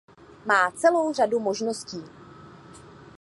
Má 0.45 0.71
celou 0.71 1.13
řadu 1.13 1.39
možností. 1.39 2.03